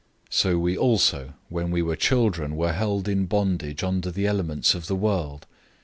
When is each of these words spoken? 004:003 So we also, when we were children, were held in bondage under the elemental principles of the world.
004:003 0.31 0.31
So 0.33 0.57
we 0.57 0.75
also, 0.79 1.33
when 1.49 1.69
we 1.69 1.83
were 1.83 1.95
children, 1.95 2.55
were 2.55 2.71
held 2.73 3.07
in 3.07 3.27
bondage 3.27 3.83
under 3.83 4.09
the 4.09 4.27
elemental 4.27 4.55
principles 4.55 4.81
of 4.83 4.87
the 4.87 4.95
world. 4.95 5.45